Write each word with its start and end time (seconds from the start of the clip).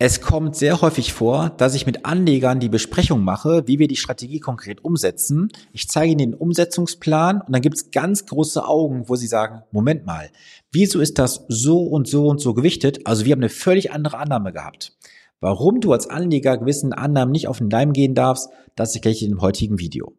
Es 0.00 0.20
kommt 0.20 0.54
sehr 0.54 0.80
häufig 0.80 1.12
vor, 1.12 1.50
dass 1.56 1.74
ich 1.74 1.84
mit 1.84 2.04
Anlegern 2.04 2.60
die 2.60 2.68
Besprechung 2.68 3.24
mache, 3.24 3.66
wie 3.66 3.80
wir 3.80 3.88
die 3.88 3.96
Strategie 3.96 4.38
konkret 4.38 4.84
umsetzen. 4.84 5.48
Ich 5.72 5.88
zeige 5.88 6.12
ihnen 6.12 6.18
den 6.18 6.34
Umsetzungsplan 6.34 7.40
und 7.40 7.52
dann 7.52 7.62
gibt 7.62 7.74
es 7.74 7.90
ganz 7.90 8.24
große 8.24 8.64
Augen, 8.64 9.08
wo 9.08 9.16
sie 9.16 9.26
sagen, 9.26 9.64
Moment 9.72 10.06
mal, 10.06 10.30
wieso 10.70 11.00
ist 11.00 11.18
das 11.18 11.46
so 11.48 11.82
und 11.82 12.06
so 12.06 12.28
und 12.28 12.40
so 12.40 12.54
gewichtet? 12.54 13.08
Also 13.08 13.24
wir 13.24 13.32
haben 13.32 13.40
eine 13.40 13.48
völlig 13.48 13.90
andere 13.90 14.18
Annahme 14.18 14.52
gehabt. 14.52 14.96
Warum 15.40 15.80
du 15.80 15.92
als 15.92 16.08
Anleger 16.08 16.58
gewissen 16.58 16.92
Annahmen 16.92 17.32
nicht 17.32 17.48
auf 17.48 17.58
den 17.58 17.68
Leim 17.68 17.92
gehen 17.92 18.14
darfst, 18.14 18.50
das 18.76 18.94
ich 18.94 19.02
gleich 19.02 19.24
in 19.24 19.30
dem 19.30 19.40
heutigen 19.40 19.80
Video. 19.80 20.12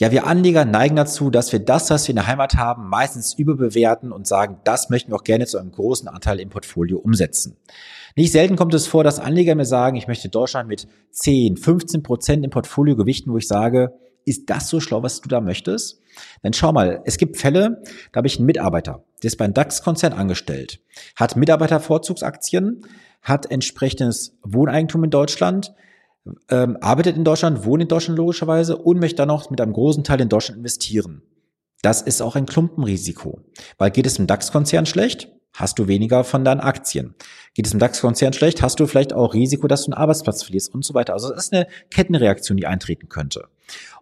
Ja, 0.00 0.12
wir 0.12 0.28
Anleger 0.28 0.64
neigen 0.64 0.94
dazu, 0.94 1.28
dass 1.28 1.50
wir 1.50 1.58
das, 1.58 1.90
was 1.90 2.06
wir 2.06 2.12
in 2.12 2.16
der 2.16 2.28
Heimat 2.28 2.54
haben, 2.54 2.88
meistens 2.88 3.34
überbewerten 3.34 4.12
und 4.12 4.28
sagen, 4.28 4.60
das 4.62 4.90
möchten 4.90 5.10
wir 5.10 5.16
auch 5.16 5.24
gerne 5.24 5.44
zu 5.46 5.58
einem 5.58 5.72
großen 5.72 6.06
Anteil 6.06 6.38
im 6.38 6.50
Portfolio 6.50 6.98
umsetzen. 6.98 7.56
Nicht 8.14 8.30
selten 8.30 8.54
kommt 8.54 8.74
es 8.74 8.86
vor, 8.86 9.02
dass 9.02 9.18
Anleger 9.18 9.56
mir 9.56 9.64
sagen, 9.64 9.96
ich 9.96 10.06
möchte 10.06 10.28
Deutschland 10.28 10.68
mit 10.68 10.86
10, 11.10 11.56
15 11.56 12.04
Prozent 12.04 12.44
im 12.44 12.50
Portfolio 12.50 12.94
gewichten, 12.94 13.32
wo 13.32 13.38
ich 13.38 13.48
sage, 13.48 13.92
ist 14.24 14.48
das 14.48 14.68
so 14.68 14.78
schlau, 14.78 15.02
was 15.02 15.20
du 15.20 15.28
da 15.28 15.40
möchtest? 15.40 16.00
Dann 16.42 16.52
schau 16.52 16.70
mal, 16.70 17.02
es 17.04 17.18
gibt 17.18 17.36
Fälle, 17.36 17.82
da 18.12 18.18
habe 18.18 18.28
ich 18.28 18.36
einen 18.36 18.46
Mitarbeiter, 18.46 19.04
der 19.22 19.28
ist 19.28 19.36
beim 19.36 19.52
DAX-Konzern 19.52 20.12
angestellt, 20.12 20.80
hat 21.16 21.34
Mitarbeitervorzugsaktien, 21.34 22.84
hat 23.20 23.50
entsprechendes 23.50 24.38
Wohneigentum 24.44 25.02
in 25.02 25.10
Deutschland, 25.10 25.74
ähm, 26.50 26.76
arbeitet 26.80 27.16
in 27.16 27.24
Deutschland, 27.24 27.64
wohnt 27.64 27.82
in 27.82 27.88
Deutschland 27.88 28.18
logischerweise 28.18 28.76
und 28.76 29.00
möchte 29.00 29.16
dann 29.16 29.30
auch 29.30 29.50
mit 29.50 29.60
einem 29.60 29.72
großen 29.72 30.04
Teil 30.04 30.20
in 30.20 30.28
Deutschland 30.28 30.58
investieren. 30.58 31.22
Das 31.82 32.02
ist 32.02 32.20
auch 32.20 32.36
ein 32.36 32.46
Klumpenrisiko. 32.46 33.40
Weil 33.78 33.90
geht 33.90 34.06
es 34.06 34.18
im 34.18 34.26
DAX-Konzern 34.26 34.86
schlecht, 34.86 35.28
hast 35.54 35.78
du 35.78 35.88
weniger 35.88 36.24
von 36.24 36.44
deinen 36.44 36.60
Aktien. 36.60 37.14
Geht 37.54 37.66
es 37.66 37.72
im 37.72 37.78
DAX-Konzern 37.78 38.32
schlecht, 38.32 38.62
hast 38.62 38.80
du 38.80 38.86
vielleicht 38.86 39.12
auch 39.12 39.34
Risiko, 39.34 39.68
dass 39.68 39.84
du 39.84 39.92
einen 39.92 40.00
Arbeitsplatz 40.00 40.42
verlierst 40.42 40.74
und 40.74 40.84
so 40.84 40.94
weiter. 40.94 41.12
Also 41.12 41.30
das 41.30 41.46
ist 41.46 41.52
eine 41.52 41.66
Kettenreaktion, 41.90 42.56
die 42.56 42.66
eintreten 42.66 43.08
könnte. 43.08 43.48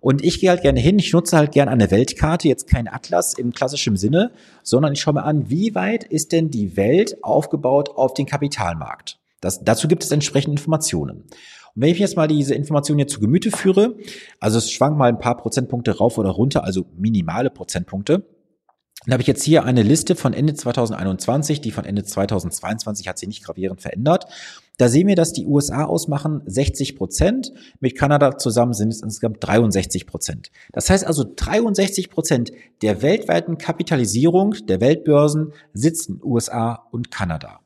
Und 0.00 0.24
ich 0.24 0.40
gehe 0.40 0.50
halt 0.50 0.62
gerne 0.62 0.80
hin, 0.80 0.98
ich 0.98 1.12
nutze 1.12 1.36
halt 1.36 1.52
gerne 1.52 1.70
eine 1.70 1.90
Weltkarte, 1.90 2.48
jetzt 2.48 2.68
kein 2.68 2.88
Atlas 2.88 3.34
im 3.34 3.52
klassischen 3.52 3.96
Sinne, 3.96 4.32
sondern 4.62 4.92
ich 4.92 5.00
schaue 5.00 5.14
mir 5.14 5.24
an, 5.24 5.50
wie 5.50 5.74
weit 5.74 6.04
ist 6.04 6.32
denn 6.32 6.50
die 6.50 6.76
Welt 6.76 7.22
aufgebaut 7.22 7.90
auf 7.90 8.14
den 8.14 8.26
Kapitalmarkt. 8.26 9.18
Das, 9.40 9.62
dazu 9.64 9.88
gibt 9.88 10.04
es 10.04 10.10
entsprechende 10.10 10.52
Informationen. 10.52 11.24
Wenn 11.78 11.90
ich 11.90 11.98
jetzt 11.98 12.16
mal 12.16 12.26
diese 12.26 12.54
Information 12.54 12.96
hier 12.96 13.06
zu 13.06 13.20
Gemüte 13.20 13.50
führe, 13.50 13.96
also 14.40 14.56
es 14.56 14.70
schwankt 14.70 14.98
mal 14.98 15.10
ein 15.10 15.18
paar 15.18 15.36
Prozentpunkte 15.36 15.98
rauf 15.98 16.16
oder 16.16 16.30
runter, 16.30 16.64
also 16.64 16.86
minimale 16.96 17.50
Prozentpunkte, 17.50 18.24
dann 19.04 19.12
habe 19.12 19.20
ich 19.20 19.28
jetzt 19.28 19.44
hier 19.44 19.64
eine 19.64 19.82
Liste 19.82 20.16
von 20.16 20.32
Ende 20.32 20.54
2021, 20.54 21.60
die 21.60 21.70
von 21.70 21.84
Ende 21.84 22.02
2022 22.02 23.06
hat 23.06 23.18
sich 23.18 23.28
nicht 23.28 23.44
gravierend 23.44 23.82
verändert. 23.82 24.24
Da 24.78 24.88
sehen 24.88 25.06
wir, 25.06 25.16
dass 25.16 25.34
die 25.34 25.44
USA 25.44 25.84
ausmachen 25.84 26.40
60 26.46 26.96
Prozent, 26.96 27.52
mit 27.78 27.94
Kanada 27.94 28.38
zusammen 28.38 28.72
sind 28.72 28.88
es 28.88 29.02
insgesamt 29.02 29.38
63 29.40 30.06
Prozent. 30.06 30.50
Das 30.72 30.88
heißt 30.88 31.06
also 31.06 31.24
63 31.24 32.08
Prozent 32.08 32.52
der 32.80 33.02
weltweiten 33.02 33.58
Kapitalisierung 33.58 34.54
der 34.66 34.80
Weltbörsen 34.80 35.52
sitzen 35.74 36.20
USA 36.24 36.86
und 36.90 37.10
Kanada. 37.10 37.60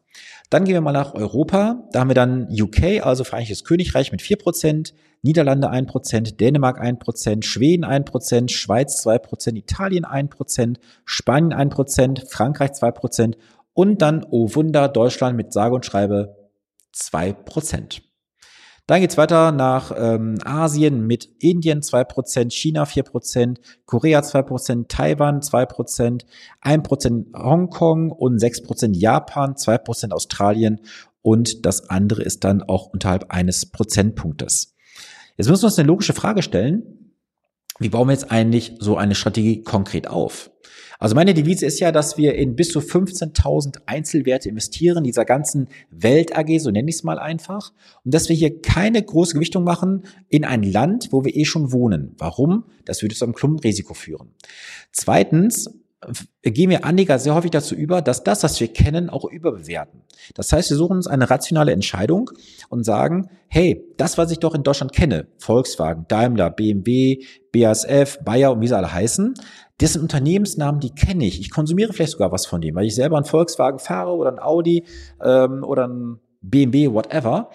Dann 0.51 0.65
gehen 0.65 0.75
wir 0.75 0.81
mal 0.81 0.93
nach 0.93 1.15
Europa. 1.15 1.89
Da 1.93 2.01
haben 2.01 2.11
wir 2.11 2.15
dann 2.15 2.49
UK, 2.51 3.07
also 3.07 3.23
Vereinigtes 3.23 3.65
Königreich 3.65 4.11
mit 4.11 4.21
4%, 4.21 4.93
Niederlande 5.23 5.71
1%, 5.71 6.37
Dänemark 6.37 6.83
1%, 6.83 7.45
Schweden 7.45 7.85
1%, 7.85 8.51
Schweiz 8.51 9.07
2%, 9.07 9.57
Italien 9.57 10.05
1%, 10.05 10.77
Spanien 11.05 11.55
1%, 11.55 12.29
Frankreich 12.29 12.71
2% 12.71 13.37
und 13.75 14.03
dann, 14.03 14.27
oh 14.29 14.55
Wunder, 14.55 14.89
Deutschland 14.89 15.37
mit 15.37 15.53
sage 15.53 15.77
und 15.77 15.87
schreibe 15.87 16.37
2%. 16.95 18.03
Dann 18.91 19.03
geht's 19.03 19.17
weiter 19.17 19.53
nach 19.53 19.93
ähm, 19.97 20.39
Asien 20.45 21.07
mit 21.07 21.29
Indien 21.39 21.81
2%, 21.81 22.51
China 22.51 22.83
4%, 22.83 23.59
Korea 23.87 24.19
2%, 24.19 24.89
Taiwan 24.89 25.43
2%, 25.43 26.25
1% 26.61 27.25
Hongkong 27.33 28.11
und 28.11 28.41
6% 28.41 28.97
Japan, 28.97 29.55
2% 29.55 30.11
Australien 30.11 30.81
und 31.23 31.67
das 31.67 31.89
andere 31.89 32.25
ist 32.25 32.43
dann 32.43 32.65
auch 32.65 32.89
unterhalb 32.89 33.27
eines 33.33 33.65
Prozentpunktes. 33.67 34.75
Jetzt 35.37 35.49
müssen 35.49 35.63
wir 35.63 35.67
uns 35.67 35.79
eine 35.79 35.87
logische 35.87 36.13
Frage 36.13 36.43
stellen. 36.43 37.00
Wie 37.81 37.89
bauen 37.89 38.09
wir 38.09 38.13
jetzt 38.13 38.31
eigentlich 38.31 38.75
so 38.79 38.97
eine 38.99 39.15
Strategie 39.15 39.63
konkret 39.63 40.07
auf? 40.07 40.51
Also 40.99 41.15
meine 41.15 41.33
Devise 41.33 41.65
ist 41.65 41.81
ja, 41.81 41.93
dass 41.93 42.19
wir 42.19 42.35
in 42.35 42.55
bis 42.55 42.69
zu 42.69 42.81
15.000 42.81 43.79
Einzelwerte 43.87 44.51
investieren, 44.51 45.03
dieser 45.03 45.25
ganzen 45.25 45.69
Welt 45.91 46.37
AG, 46.37 46.59
so 46.59 46.71
nenne 46.71 46.91
ich 46.91 46.97
es 46.97 47.05
mal 47.05 47.19
einfach, 47.19 47.73
und 48.05 48.13
dass 48.13 48.29
wir 48.29 48.37
hier 48.37 48.61
keine 48.61 49.03
große 49.03 49.33
Gewichtung 49.33 49.65
machen 49.65 50.05
in 50.29 50.45
ein 50.45 50.63
Land, 50.63 51.09
wo 51.11 51.25
wir 51.25 51.35
eh 51.35 51.47
schon 51.47 51.73
wohnen. 51.73 52.15
Warum? 52.19 52.65
Das 52.85 53.01
würde 53.01 53.15
zu 53.15 53.25
einem 53.25 53.33
Klumpenrisiko 53.33 53.95
führen. 53.95 54.35
Zweitens, 54.93 55.71
gehen 56.43 56.71
wir 56.71 56.85
Anleger 56.85 57.19
sehr 57.19 57.35
häufig 57.35 57.51
dazu 57.51 57.75
über, 57.75 58.01
dass 58.01 58.25
das, 58.25 58.43
was 58.43 58.59
wir 58.61 58.69
kennen, 58.69 59.11
auch 59.11 59.25
überbewerten. 59.25 60.03
Das 60.35 60.53
heißt, 60.53 60.71
wir 60.71 60.77
suchen 60.77 60.97
uns 60.97 61.07
eine 61.07 61.29
rationale 61.29 61.73
Entscheidung 61.73 62.31
und 62.69 62.85
sagen, 62.85 63.29
hey, 63.49 63.85
das, 63.99 64.17
was 64.17 64.31
ich 64.31 64.39
doch 64.39 64.55
in 64.55 64.63
Deutschland 64.63 64.93
kenne, 64.93 65.27
Volkswagen, 65.39 66.07
Daimler, 66.09 66.51
BMW, 66.51 67.23
BASF, 67.53 68.19
Bayer 68.25 68.53
und 68.53 68.61
wie 68.61 68.69
sie 68.69 68.77
alle 68.77 68.93
heißen, 68.93 69.35
das 69.79 69.95
sind 69.95 70.03
Unternehmensnamen, 70.03 70.81
die 70.81 70.95
kenne 70.95 71.27
ich. 71.27 71.41
Ich 71.41 71.51
konsumiere 71.51 71.93
vielleicht 71.93 72.13
sogar 72.13 72.33
was 72.33 72.47
von 72.47 72.61
dem, 72.61 72.75
weil 72.75 72.87
ich 72.87 72.95
selber 72.95 73.17
einen 73.17 73.27
Volkswagen 73.27 73.79
fahre 73.79 74.13
oder 74.13 74.31
ein 74.31 74.39
Audi 74.39 74.85
ähm, 75.23 75.65
oder 75.65 75.89
ein 75.89 76.21
BMW, 76.43 76.91
whatever. 76.93 77.51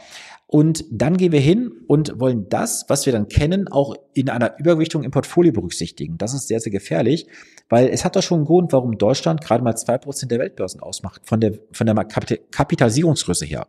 Und 0.55 0.85
dann 0.89 1.17
gehen 1.17 1.33
wir 1.33 1.41
hin 1.41 1.69
und 1.85 2.17
wollen 2.17 2.47
das, 2.47 2.85
was 2.88 3.05
wir 3.05 3.11
dann 3.11 3.27
kennen, 3.27 3.67
auch 3.67 3.93
in 4.13 4.29
einer 4.29 4.57
Übergewichtung 4.57 5.03
im 5.03 5.11
Portfolio 5.11 5.51
berücksichtigen. 5.51 6.17
Das 6.17 6.33
ist 6.33 6.47
sehr, 6.47 6.61
sehr 6.61 6.71
gefährlich, 6.71 7.27
weil 7.67 7.89
es 7.89 8.05
hat 8.05 8.16
doch 8.16 8.23
schon 8.23 8.38
einen 8.38 8.45
Grund, 8.45 8.71
warum 8.71 8.97
Deutschland 8.97 9.41
gerade 9.41 9.61
mal 9.66 9.75
zwei 9.75 9.97
Prozent 9.97 10.31
der 10.31 10.39
Weltbörsen 10.39 10.79
ausmacht, 10.79 11.23
von 11.25 11.41
der, 11.41 11.55
von 11.73 11.85
der 11.85 11.93
Kapitalisierungsgröße 11.95 13.43
her. 13.43 13.67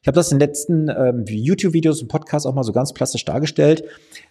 Ich 0.00 0.06
habe 0.06 0.14
das 0.14 0.30
in 0.30 0.38
den 0.38 0.48
letzten 0.48 0.88
ähm, 0.88 1.24
YouTube-Videos 1.26 2.02
und 2.02 2.06
Podcasts 2.06 2.46
auch 2.46 2.54
mal 2.54 2.62
so 2.62 2.70
ganz 2.70 2.92
plastisch 2.92 3.24
dargestellt. 3.24 3.82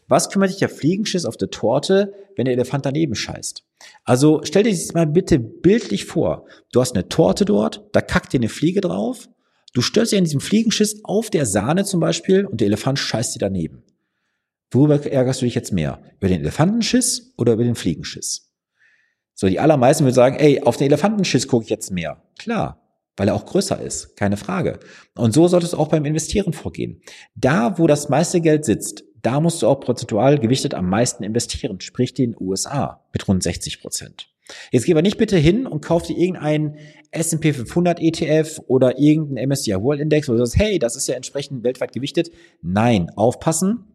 Was 0.07 0.29
kümmert 0.29 0.51
sich 0.51 0.59
der 0.59 0.69
Fliegenschiss 0.69 1.25
auf 1.25 1.35
der 1.35 1.49
Torte, 1.49 2.13
wenn 2.37 2.45
der 2.45 2.53
Elefant 2.53 2.85
daneben 2.85 3.15
scheißt? 3.15 3.65
Also 4.05 4.39
stell 4.45 4.63
dir 4.63 4.71
das 4.71 4.93
mal 4.93 5.07
bitte 5.07 5.39
bildlich 5.39 6.05
vor. 6.05 6.45
Du 6.71 6.79
hast 6.79 6.95
eine 6.95 7.09
Torte 7.09 7.43
dort, 7.43 7.83
da 7.91 7.99
kackt 7.99 8.31
dir 8.31 8.39
eine 8.39 8.47
Fliege 8.47 8.79
drauf 8.79 9.27
Du 9.77 9.83
störst 9.83 10.11
dich 10.11 10.17
an 10.17 10.23
diesem 10.23 10.41
Fliegenschiss 10.41 11.01
auf 11.03 11.29
der 11.29 11.45
Sahne 11.45 11.85
zum 11.85 11.99
Beispiel 11.99 12.47
und 12.47 12.61
der 12.61 12.65
Elefant 12.65 12.97
scheißt 12.97 13.35
dir 13.35 13.39
daneben. 13.39 13.83
Worüber 14.71 15.05
ärgerst 15.05 15.39
du 15.39 15.45
dich 15.45 15.53
jetzt 15.53 15.71
mehr? 15.71 16.01
Über 16.17 16.29
den 16.29 16.41
Elefantenschiss 16.41 17.35
oder 17.37 17.53
über 17.53 17.63
den 17.63 17.75
Fliegenschiss? 17.75 18.51
So, 19.35 19.47
die 19.47 19.59
allermeisten 19.59 20.03
würden 20.03 20.15
sagen, 20.15 20.37
ey, 20.37 20.63
auf 20.63 20.77
den 20.77 20.87
Elefantenschiss 20.87 21.47
gucke 21.47 21.65
ich 21.65 21.69
jetzt 21.69 21.91
mehr. 21.91 22.23
Klar, 22.39 22.81
weil 23.17 23.27
er 23.27 23.35
auch 23.35 23.45
größer 23.45 23.79
ist, 23.79 24.15
keine 24.15 24.35
Frage. 24.35 24.79
Und 25.13 25.35
so 25.35 25.47
sollte 25.47 25.67
es 25.67 25.75
auch 25.75 25.89
beim 25.89 26.05
Investieren 26.05 26.53
vorgehen. 26.53 27.03
Da, 27.35 27.77
wo 27.77 27.85
das 27.85 28.09
meiste 28.09 28.41
Geld 28.41 28.65
sitzt, 28.65 29.03
da 29.21 29.39
musst 29.39 29.61
du 29.61 29.67
auch 29.67 29.79
prozentual 29.79 30.39
gewichtet 30.39 30.73
am 30.73 30.89
meisten 30.89 31.23
investieren, 31.23 31.81
sprich 31.81 32.15
den 32.15 32.35
USA 32.39 33.05
mit 33.13 33.27
rund 33.27 33.43
60 33.43 33.79
Prozent. 33.79 34.27
Jetzt 34.71 34.85
geh 34.85 34.93
aber 34.93 35.01
nicht 35.01 35.17
bitte 35.17 35.37
hin 35.37 35.67
und 35.67 35.81
kauf 35.81 36.03
dir 36.03 36.17
irgendeinen 36.17 36.77
S&P 37.11 37.53
500 37.53 37.99
ETF 37.99 38.61
oder 38.67 38.99
irgendeinen 38.99 39.49
MSCI 39.49 39.75
World 39.81 40.01
Index, 40.01 40.27
du 40.27 40.37
sagst, 40.37 40.57
hey, 40.57 40.79
das 40.79 40.95
ist 40.95 41.07
ja 41.07 41.15
entsprechend 41.15 41.63
weltweit 41.63 41.93
gewichtet. 41.93 42.31
Nein, 42.61 43.09
aufpassen. 43.15 43.85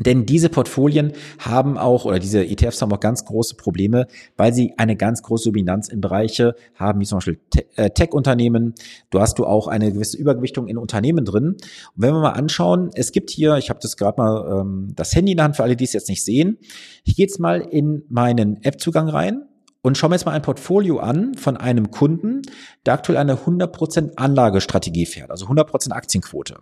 Denn 0.00 0.26
diese 0.26 0.48
Portfolien 0.48 1.12
haben 1.38 1.78
auch, 1.78 2.04
oder 2.04 2.18
diese 2.18 2.44
ETFs 2.44 2.82
haben 2.82 2.92
auch 2.92 2.98
ganz 2.98 3.24
große 3.26 3.54
Probleme, 3.54 4.08
weil 4.36 4.52
sie 4.52 4.74
eine 4.76 4.96
ganz 4.96 5.22
große 5.22 5.50
Dominanz 5.50 5.88
in 5.88 6.00
Bereiche 6.00 6.56
haben, 6.74 7.00
wie 7.00 7.04
zum 7.04 7.18
Beispiel 7.18 7.38
äh, 7.76 7.90
Tech-Unternehmen. 7.90 8.74
Du 9.10 9.20
hast 9.20 9.38
du 9.38 9.46
auch 9.46 9.68
eine 9.68 9.92
gewisse 9.92 10.16
Übergewichtung 10.16 10.66
in 10.66 10.78
Unternehmen 10.78 11.24
drin. 11.24 11.50
Und 11.50 11.58
wenn 11.94 12.12
wir 12.12 12.20
mal 12.20 12.30
anschauen, 12.30 12.90
es 12.94 13.12
gibt 13.12 13.30
hier, 13.30 13.56
ich 13.56 13.70
habe 13.70 13.78
das 13.80 13.96
gerade 13.96 14.20
mal 14.20 14.62
ähm, 14.62 14.88
das 14.96 15.14
Handy 15.14 15.30
in 15.30 15.36
der 15.36 15.44
Hand 15.44 15.56
für 15.56 15.62
alle, 15.62 15.76
die 15.76 15.84
es 15.84 15.92
jetzt 15.92 16.08
nicht 16.08 16.24
sehen. 16.24 16.58
Ich 17.04 17.14
gehe 17.14 17.26
jetzt 17.26 17.38
mal 17.38 17.60
in 17.60 18.02
meinen 18.08 18.60
App-Zugang 18.64 19.08
rein 19.08 19.44
und 19.84 19.98
schauen 19.98 20.10
wir 20.10 20.14
jetzt 20.14 20.24
mal 20.24 20.32
ein 20.32 20.40
Portfolio 20.40 20.98
an 20.98 21.34
von 21.34 21.58
einem 21.58 21.90
Kunden, 21.90 22.40
der 22.86 22.94
aktuell 22.94 23.18
eine 23.18 23.36
100% 23.36 24.14
Anlagestrategie 24.16 25.04
fährt, 25.04 25.30
also 25.30 25.44
100% 25.44 25.90
Aktienquote. 25.90 26.60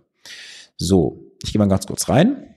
So, 0.75 1.31
ich 1.41 1.53
gehe 1.53 1.59
mal 1.59 1.69
ganz 1.69 1.87
kurz 1.87 2.09
rein. 2.09 2.53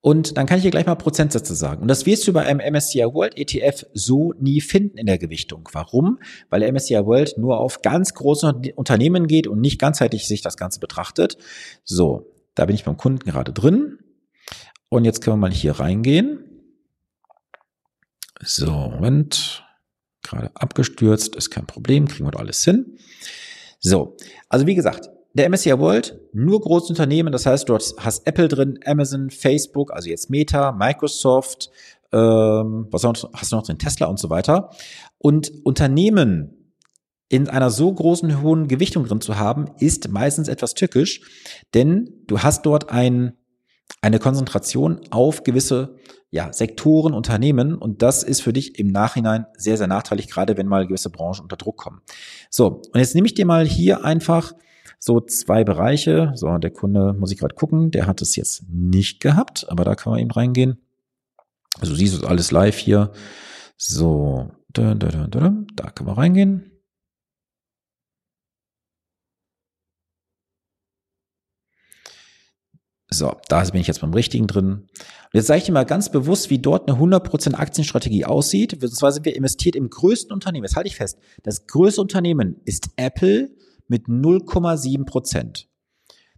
Und 0.00 0.38
dann 0.38 0.46
kann 0.46 0.56
ich 0.56 0.62
hier 0.62 0.70
gleich 0.70 0.86
mal 0.86 0.94
Prozentsätze 0.94 1.54
sagen. 1.54 1.82
Und 1.82 1.88
das 1.88 2.06
wirst 2.06 2.26
du 2.26 2.32
bei 2.32 2.46
einem 2.46 2.60
MSCI 2.60 3.04
World 3.04 3.36
ETF 3.36 3.84
so 3.92 4.32
nie 4.38 4.62
finden 4.62 4.96
in 4.96 5.04
der 5.04 5.18
Gewichtung. 5.18 5.68
Warum? 5.72 6.18
Weil 6.48 6.60
der 6.60 6.72
MSCI 6.72 7.04
World 7.04 7.36
nur 7.36 7.60
auf 7.60 7.82
ganz 7.82 8.14
große 8.14 8.54
Unternehmen 8.74 9.26
geht 9.26 9.46
und 9.46 9.60
nicht 9.60 9.78
ganzheitlich 9.78 10.26
sich 10.26 10.40
das 10.40 10.56
Ganze 10.56 10.80
betrachtet. 10.80 11.36
So, 11.84 12.32
da 12.54 12.64
bin 12.64 12.74
ich 12.74 12.84
beim 12.84 12.96
Kunden 12.96 13.28
gerade 13.28 13.52
drin. 13.52 13.98
Und 14.88 15.04
jetzt 15.04 15.20
können 15.20 15.36
wir 15.36 15.48
mal 15.48 15.52
hier 15.52 15.72
reingehen. 15.72 16.53
So, 18.44 18.70
Moment. 18.70 19.64
Gerade 20.22 20.50
abgestürzt, 20.54 21.36
ist 21.36 21.50
kein 21.50 21.66
Problem, 21.66 22.08
kriegen 22.08 22.26
wir 22.26 22.30
doch 22.30 22.40
alles 22.40 22.64
hin. 22.64 22.98
So, 23.78 24.16
also 24.48 24.66
wie 24.66 24.74
gesagt, 24.74 25.10
der 25.34 25.50
MSCI 25.50 25.78
World, 25.78 26.18
nur 26.32 26.60
große 26.60 26.88
Unternehmen, 26.88 27.32
das 27.32 27.44
heißt, 27.44 27.68
du 27.68 27.74
hast 27.74 28.26
Apple 28.26 28.48
drin, 28.48 28.78
Amazon, 28.86 29.30
Facebook, 29.30 29.92
also 29.92 30.08
jetzt 30.08 30.30
Meta, 30.30 30.72
Microsoft, 30.72 31.70
ähm, 32.12 32.86
was 32.90 33.04
hast 33.04 33.52
du 33.52 33.56
noch 33.56 33.64
drin, 33.64 33.78
Tesla 33.78 34.06
und 34.06 34.18
so 34.18 34.30
weiter. 34.30 34.70
Und 35.18 35.52
Unternehmen 35.64 36.72
in 37.28 37.48
einer 37.48 37.70
so 37.70 37.92
großen 37.92 38.42
hohen 38.42 38.68
Gewichtung 38.68 39.06
drin 39.06 39.20
zu 39.20 39.36
haben, 39.36 39.66
ist 39.80 40.08
meistens 40.08 40.46
etwas 40.46 40.74
tückisch, 40.74 41.20
denn 41.74 42.22
du 42.26 42.40
hast 42.40 42.64
dort 42.64 42.90
ein, 42.90 43.36
eine 44.00 44.18
Konzentration 44.18 45.00
auf 45.10 45.44
gewisse 45.44 45.96
ja, 46.30 46.52
Sektoren, 46.52 47.14
Unternehmen 47.14 47.76
und 47.76 48.02
das 48.02 48.22
ist 48.22 48.42
für 48.42 48.52
dich 48.52 48.78
im 48.78 48.88
Nachhinein 48.88 49.46
sehr, 49.56 49.76
sehr 49.76 49.86
nachteilig, 49.86 50.28
gerade 50.28 50.56
wenn 50.56 50.66
mal 50.66 50.86
gewisse 50.86 51.10
Branchen 51.10 51.42
unter 51.42 51.56
Druck 51.56 51.76
kommen. 51.76 52.00
So, 52.50 52.82
und 52.92 52.98
jetzt 52.98 53.14
nehme 53.14 53.26
ich 53.26 53.34
dir 53.34 53.46
mal 53.46 53.64
hier 53.64 54.04
einfach 54.04 54.52
so 54.98 55.20
zwei 55.20 55.64
Bereiche. 55.64 56.32
So, 56.34 56.58
der 56.58 56.70
Kunde 56.70 57.12
muss 57.12 57.30
ich 57.30 57.38
gerade 57.38 57.54
gucken, 57.54 57.90
der 57.90 58.06
hat 58.06 58.20
es 58.20 58.36
jetzt 58.36 58.64
nicht 58.68 59.20
gehabt, 59.20 59.66
aber 59.68 59.84
da 59.84 59.94
kann 59.94 60.12
man 60.12 60.20
eben 60.20 60.30
reingehen. 60.30 60.78
Also 61.78 61.94
siehst 61.94 62.22
du 62.22 62.26
alles 62.26 62.50
live 62.50 62.78
hier. 62.78 63.12
So, 63.76 64.50
da, 64.72 64.94
da, 64.94 65.28
da, 65.28 65.90
kann 65.90 66.06
man 66.06 66.14
reingehen. 66.16 66.73
So, 73.10 73.36
da 73.48 73.62
bin 73.64 73.80
ich 73.80 73.86
jetzt 73.86 74.00
beim 74.00 74.14
Richtigen 74.14 74.46
drin. 74.46 74.72
Und 74.72 74.88
jetzt 75.34 75.46
sage 75.46 75.58
ich 75.58 75.64
dir 75.64 75.72
mal 75.72 75.84
ganz 75.84 76.10
bewusst, 76.10 76.50
wie 76.50 76.58
dort 76.58 76.88
eine 76.88 76.98
100% 76.98 77.54
Aktienstrategie 77.54 78.24
aussieht. 78.24 78.78
Zwar 78.94 79.12
sind 79.12 79.26
wir 79.26 79.36
investiert 79.36 79.76
im 79.76 79.90
größten 79.90 80.32
Unternehmen. 80.32 80.64
Jetzt 80.64 80.76
halte 80.76 80.88
ich 80.88 80.96
fest. 80.96 81.18
Das 81.42 81.66
größte 81.66 82.00
Unternehmen 82.00 82.60
ist 82.64 82.90
Apple 82.96 83.50
mit 83.88 84.06
0,7 84.06 85.04
Prozent. 85.04 85.68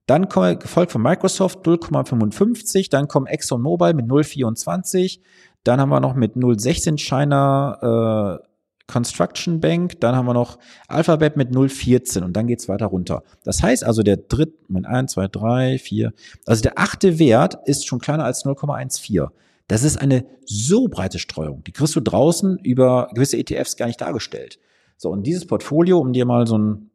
Dann 0.06 0.28
gefolgt 0.28 0.92
von 0.92 1.02
Microsoft 1.02 1.66
0,55, 1.66 2.90
dann 2.90 3.08
kommt 3.08 3.28
ExxonMobil 3.28 3.92
mit 3.92 4.06
0,24, 4.06 5.18
dann 5.64 5.80
haben 5.80 5.88
wir 5.88 5.98
noch 5.98 6.14
mit 6.14 6.36
0,16 6.36 6.96
China 6.96 8.38
äh, 8.40 8.46
Construction 8.86 9.60
Bank, 9.60 10.00
dann 10.00 10.14
haben 10.14 10.26
wir 10.26 10.34
noch 10.34 10.58
Alphabet 10.88 11.36
mit 11.36 11.50
0,14 11.50 12.22
und 12.22 12.34
dann 12.34 12.46
geht's 12.46 12.68
weiter 12.68 12.86
runter. 12.86 13.22
Das 13.44 13.62
heißt 13.62 13.84
also, 13.84 14.02
der 14.02 14.16
dritte, 14.16 14.54
mit 14.68 14.86
1, 14.86 15.12
2, 15.12 15.28
3, 15.28 15.78
4, 15.78 16.12
also 16.46 16.62
der 16.62 16.78
achte 16.78 17.18
Wert 17.18 17.58
ist 17.66 17.86
schon 17.86 17.98
kleiner 17.98 18.24
als 18.24 18.44
0,14. 18.44 19.28
Das 19.68 19.82
ist 19.82 19.96
eine 19.96 20.24
so 20.44 20.86
breite 20.86 21.18
Streuung. 21.18 21.64
Die 21.64 21.72
kriegst 21.72 21.96
du 21.96 22.00
draußen 22.00 22.58
über 22.58 23.08
gewisse 23.12 23.36
ETFs 23.36 23.76
gar 23.76 23.86
nicht 23.86 24.00
dargestellt. 24.00 24.60
So, 24.96 25.10
und 25.10 25.26
dieses 25.26 25.46
Portfolio, 25.46 25.98
um 25.98 26.12
dir 26.12 26.24
mal 26.24 26.46
so 26.46 26.56
ein 26.56 26.90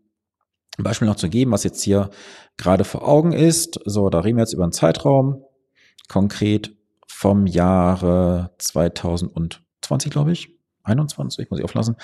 Beispiel 0.78 1.08
noch 1.08 1.18
zu 1.18 1.30
geben, 1.30 1.52
was 1.52 1.66
jetzt 1.66 1.82
hier 1.84 2.10
gerade 2.58 2.86
vor 2.86 3.08
Augen 3.08 3.34
ist. 3.34 3.80
So, 3.86 4.10
da 4.10 4.22
reden 4.22 4.38
wir 4.38 4.44
jetzt 4.44 4.54
über 4.54 4.64
einen 4.64 4.72
Zeitraum, 4.72 5.44
konkret 6.08 6.76
vom 7.08 7.46
Jahre 7.46 8.52
2020, 8.58 10.12
glaube 10.12 10.32
ich. 10.32 10.61
21, 10.83 11.50
muss 11.50 11.60
ich 11.60 11.66
auflassen. 11.66 11.95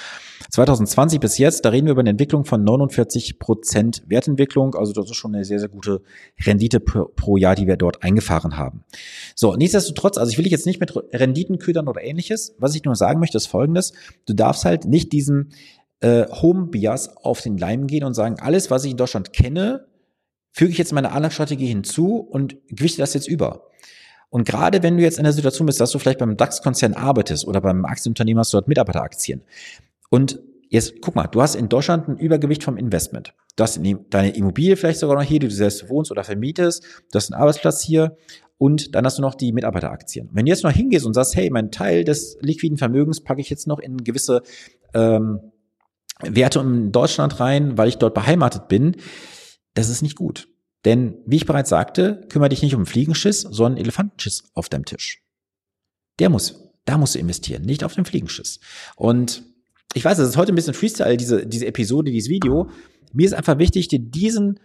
2020 0.51 1.19
bis 1.19 1.38
jetzt, 1.38 1.65
da 1.65 1.69
reden 1.69 1.88
wir 1.88 1.91
über 1.91 2.01
eine 2.01 2.12
Entwicklung 2.12 2.45
von 2.45 2.63
49 2.63 3.39
Prozent 3.39 4.03
Wertentwicklung. 4.07 4.75
Also 4.75 4.94
das 4.94 5.09
ist 5.09 5.15
schon 5.15 5.35
eine 5.35 5.45
sehr, 5.45 5.59
sehr 5.59 5.69
gute 5.69 6.01
Rendite 6.45 6.79
pro, 6.79 7.38
Jahr, 7.38 7.56
die 7.56 7.68
wir 7.68 7.77
dort 7.77 8.03
eingefahren 8.03 8.57
haben. 8.57 8.83
So, 9.35 9.56
nichtsdestotrotz, 9.56 10.18
also 10.18 10.31
ich 10.31 10.38
will 10.38 10.44
dich 10.44 10.51
jetzt 10.51 10.65
nicht 10.65 10.79
mit 10.79 10.94
Renditen 11.13 11.59
ködern 11.59 11.88
oder 11.88 12.03
ähnliches. 12.03 12.56
Was 12.59 12.75
ich 12.75 12.83
nur 12.83 12.95
sagen 12.95 13.19
möchte, 13.19 13.38
ist 13.38 13.47
folgendes. 13.47 13.94
Du 14.25 14.33
darfst 14.33 14.65
halt 14.65 14.85
nicht 14.85 15.12
diesen 15.12 15.53
äh, 16.00 16.25
Home 16.30 16.68
Bias 16.68 17.15
auf 17.18 17.41
den 17.41 17.57
Leim 17.57 17.88
gehen 17.88 18.03
und 18.03 18.13
sagen, 18.13 18.38
alles, 18.39 18.69
was 18.71 18.85
ich 18.85 18.91
in 18.91 18.97
Deutschland 18.97 19.33
kenne, 19.33 19.88
füge 20.51 20.71
ich 20.71 20.77
jetzt 20.77 20.94
meine 20.94 21.12
Anlagestrategie 21.12 21.68
hinzu 21.68 22.18
und 22.18 22.57
gewichte 22.68 23.00
das 23.00 23.13
jetzt 23.13 23.27
über. 23.27 23.69
Und 24.29 24.45
gerade 24.45 24.83
wenn 24.83 24.97
du 24.97 25.03
jetzt 25.03 25.18
in 25.18 25.24
der 25.24 25.33
Situation 25.33 25.65
bist, 25.65 25.79
dass 25.79 25.91
du 25.91 26.00
vielleicht 26.00 26.19
beim 26.19 26.35
DAX-Konzern 26.35 26.94
arbeitest 26.94 27.47
oder 27.47 27.62
beim 27.62 27.85
Aktienunternehmen 27.85 28.39
hast 28.39 28.53
du 28.53 28.57
dort 28.57 28.68
Mitarbeiteraktien. 28.68 29.41
Und 30.09 30.39
jetzt 30.69 31.01
guck 31.01 31.15
mal, 31.15 31.27
du 31.27 31.41
hast 31.41 31.56
in 31.56 31.69
Deutschland 31.69 32.07
ein 32.07 32.18
Übergewicht 32.18 32.63
vom 32.63 32.77
Investment. 32.77 33.33
Du 33.56 33.63
hast 33.63 33.79
deine 34.09 34.35
Immobilie 34.35 34.75
vielleicht 34.75 35.00
sogar 35.00 35.15
noch 35.15 35.24
hier, 35.24 35.39
die 35.39 35.47
du 35.47 35.53
selbst 35.53 35.89
wohnst 35.89 36.12
oder 36.12 36.24
vermietest. 36.24 36.83
Du 37.12 37.15
hast 37.15 37.31
einen 37.31 37.41
Arbeitsplatz 37.41 37.81
hier 37.81 38.18
und 38.57 38.95
dann 38.95 39.06
hast 39.06 39.18
du 39.18 39.21
noch 39.21 39.35
die 39.35 39.53
Mitarbeiteraktien. 39.53 40.30
Wenn 40.33 40.45
du 40.45 40.51
jetzt 40.51 40.63
noch 40.63 40.71
hingehst 40.71 41.06
und 41.06 41.13
sagst, 41.13 41.35
hey, 41.35 41.50
mein 41.50 41.71
Teil 41.71 42.03
des 42.03 42.38
liquiden 42.41 42.77
Vermögens 42.77 43.23
packe 43.23 43.41
ich 43.41 43.50
jetzt 43.50 43.68
noch 43.68 43.80
in 43.80 44.03
gewisse 44.03 44.41
ähm, 44.94 45.39
Werte 46.21 46.59
in 46.59 46.91
Deutschland 46.91 47.39
rein, 47.39 47.77
weil 47.77 47.88
ich 47.88 47.97
dort 47.97 48.13
beheimatet 48.13 48.68
bin, 48.68 48.97
das 49.73 49.89
ist 49.89 50.01
nicht 50.01 50.15
gut. 50.15 50.47
Denn, 50.88 51.18
wie 51.25 51.36
ich 51.36 51.45
bereits 51.45 51.69
sagte, 51.69 52.22
kümmere 52.30 52.48
dich 52.48 52.62
nicht 52.62 52.74
um 52.74 52.86
Fliegenschiss, 52.86 53.42
sondern 53.42 53.78
Elefantenschiss 53.78 54.45
auf 54.54 54.69
deinem 54.69 54.86
Tisch. 54.86 55.22
Der 56.18 56.30
muss, 56.30 56.72
da 56.86 56.98
musst 56.98 57.16
du 57.16 57.19
investieren, 57.19 57.63
nicht 57.63 57.84
auf 57.84 57.94
den 57.94 58.06
Fliegenschiss. 58.06 58.62
Und 58.95 59.44
ich 59.94 60.06
weiß, 60.06 60.18
es 60.18 60.30
ist 60.30 60.38
heute 60.38 60.54
ein 60.54 60.56
bisschen 60.56 60.74
Freestyle, 60.74 61.18
diese, 61.18 61.45
diese 61.45 61.66
Episode, 61.66 62.10
dieses 62.10 62.30
Video. 62.30 62.69
Mir 63.12 63.25
ist 63.25 63.34
einfach 63.34 63.57
wichtig, 63.57 63.89
dir 63.89 64.00
diesen, 64.00 64.62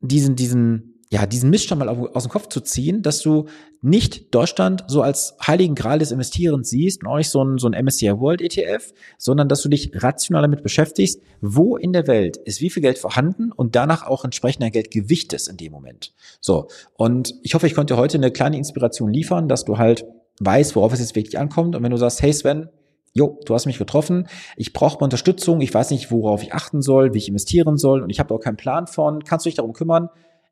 diesen, 0.00 0.34
diesen 0.34 0.97
ja, 1.10 1.24
diesen 1.24 1.48
Missstand 1.48 1.78
mal 1.78 1.88
aus 1.88 2.24
dem 2.24 2.30
Kopf 2.30 2.48
zu 2.48 2.60
ziehen, 2.60 3.02
dass 3.02 3.20
du 3.20 3.46
nicht 3.80 4.34
Deutschland 4.34 4.84
so 4.88 5.00
als 5.00 5.36
heiligen 5.46 5.74
Gral 5.74 6.00
des 6.00 6.10
Investierens 6.10 6.68
siehst 6.68 7.02
und 7.02 7.08
auch 7.08 7.16
nicht 7.16 7.30
so 7.30 7.42
ein, 7.42 7.58
so 7.58 7.68
ein 7.68 7.84
MSCI 7.84 8.18
World 8.18 8.42
ETF, 8.42 8.92
sondern 9.16 9.48
dass 9.48 9.62
du 9.62 9.70
dich 9.70 9.90
rational 9.94 10.42
damit 10.42 10.62
beschäftigst, 10.62 11.22
wo 11.40 11.76
in 11.76 11.94
der 11.94 12.06
Welt 12.06 12.36
ist 12.36 12.60
wie 12.60 12.68
viel 12.68 12.82
Geld 12.82 12.98
vorhanden 12.98 13.52
und 13.52 13.74
danach 13.74 14.06
auch 14.06 14.24
entsprechend 14.24 14.64
ein 14.64 14.72
Geldgewicht 14.72 15.32
ist 15.32 15.48
in 15.48 15.56
dem 15.56 15.72
Moment. 15.72 16.12
So. 16.40 16.68
Und 16.94 17.34
ich 17.42 17.54
hoffe, 17.54 17.66
ich 17.66 17.74
konnte 17.74 17.94
dir 17.94 18.00
heute 18.00 18.18
eine 18.18 18.30
kleine 18.30 18.58
Inspiration 18.58 19.10
liefern, 19.10 19.48
dass 19.48 19.64
du 19.64 19.78
halt 19.78 20.04
weißt, 20.40 20.76
worauf 20.76 20.92
es 20.92 21.00
jetzt 21.00 21.16
wirklich 21.16 21.38
ankommt. 21.38 21.74
Und 21.74 21.82
wenn 21.82 21.90
du 21.90 21.96
sagst, 21.96 22.20
hey 22.20 22.32
Sven, 22.32 22.68
Jo, 23.14 23.40
du 23.46 23.54
hast 23.54 23.66
mich 23.66 23.78
getroffen. 23.78 24.28
Ich 24.56 24.72
brauche 24.72 25.02
Unterstützung. 25.02 25.60
Ich 25.60 25.72
weiß 25.72 25.90
nicht, 25.90 26.12
worauf 26.12 26.42
ich 26.42 26.52
achten 26.52 26.82
soll, 26.82 27.14
wie 27.14 27.18
ich 27.18 27.28
investieren 27.28 27.76
soll 27.76 28.02
und 28.02 28.10
ich 28.10 28.20
habe 28.20 28.32
auch 28.32 28.38
keinen 28.38 28.56
Plan 28.56 28.86
von. 28.86 29.24
Kannst 29.24 29.44
du 29.44 29.48
dich 29.48 29.56
darum 29.56 29.72
kümmern? 29.72 30.08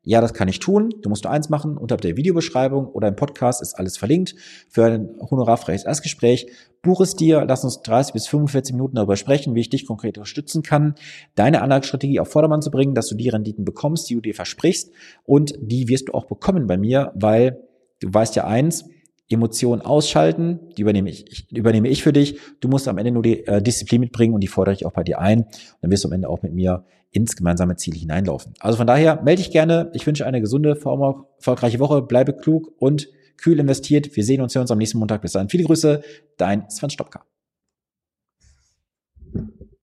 Ja, 0.07 0.21
das 0.21 0.33
kann 0.33 0.47
ich 0.47 0.59
tun. 0.59 0.93
Du 1.01 1.09
musst 1.09 1.25
nur 1.25 1.33
eins 1.33 1.49
machen. 1.49 1.75
Unter 1.75 1.97
der 1.97 2.15
Videobeschreibung 2.15 2.87
oder 2.87 3.09
im 3.09 3.17
Podcast 3.17 3.61
ist 3.61 3.73
alles 3.73 3.97
verlinkt 3.97 4.35
für 4.69 4.85
ein 4.85 5.09
honorarfreies 5.19 5.83
Erstgespräch. 5.83 6.47
Buch 6.81 7.01
es 7.01 7.17
dir. 7.17 7.43
Lass 7.45 7.65
uns 7.65 7.81
30 7.81 8.13
bis 8.13 8.25
45 8.27 8.73
Minuten 8.73 8.95
darüber 8.95 9.17
sprechen, 9.17 9.53
wie 9.53 9.59
ich 9.59 9.69
dich 9.69 9.85
konkret 9.85 10.17
unterstützen 10.17 10.63
kann, 10.63 10.95
deine 11.35 11.61
Anlagestrategie 11.61 12.21
auf 12.21 12.29
Vordermann 12.29 12.61
zu 12.61 12.71
bringen, 12.71 12.95
dass 12.95 13.09
du 13.09 13.15
die 13.15 13.27
Renditen 13.27 13.65
bekommst, 13.65 14.09
die 14.09 14.15
du 14.15 14.21
dir 14.21 14.33
versprichst. 14.33 14.93
Und 15.25 15.55
die 15.59 15.89
wirst 15.89 16.07
du 16.07 16.13
auch 16.13 16.27
bekommen 16.27 16.67
bei 16.67 16.77
mir, 16.77 17.11
weil 17.13 17.59
du 17.99 18.07
weißt 18.13 18.37
ja 18.37 18.47
eins, 18.47 18.85
Emotionen 19.29 19.81
ausschalten, 19.81 20.59
die 20.77 20.81
übernehme 20.81 21.09
ich, 21.09 21.51
übernehme 21.51 21.89
ich 21.89 22.03
für 22.03 22.13
dich. 22.13 22.39
Du 22.61 22.69
musst 22.69 22.87
am 22.87 22.97
Ende 22.97 23.11
nur 23.11 23.23
die 23.23 23.45
äh, 23.45 23.61
Disziplin 23.61 24.01
mitbringen 24.01 24.33
und 24.33 24.41
die 24.41 24.47
fordere 24.47 24.73
ich 24.73 24.85
auch 24.85 24.93
bei 24.93 25.03
dir 25.03 25.19
ein. 25.19 25.39
Und 25.39 25.51
dann 25.81 25.91
wirst 25.91 26.03
du 26.03 26.07
am 26.07 26.13
Ende 26.13 26.29
auch 26.29 26.41
mit 26.41 26.53
mir 26.53 26.85
ins 27.11 27.35
gemeinsame 27.35 27.75
Ziel 27.75 27.95
hineinlaufen. 27.95 28.53
Also 28.59 28.77
von 28.77 28.87
daher 28.87 29.21
melde 29.23 29.41
dich 29.41 29.51
gerne. 29.51 29.91
Ich 29.93 30.05
wünsche 30.07 30.25
eine 30.25 30.41
gesunde, 30.41 30.69
erfolgreiche 30.69 31.79
Woche. 31.79 32.01
Bleibe 32.01 32.33
klug 32.33 32.71
und 32.79 33.09
kühl 33.37 33.59
investiert. 33.59 34.15
Wir 34.15 34.23
sehen 34.23 34.41
uns, 34.41 34.55
hören 34.55 34.63
uns 34.63 34.71
am 34.71 34.77
nächsten 34.77 34.99
Montag. 34.99 35.21
Bis 35.21 35.33
dahin. 35.33 35.49
Viele 35.49 35.63
Grüße. 35.63 36.01
Dein 36.37 36.69
Sven 36.69 36.89
Stopka. 36.89 37.23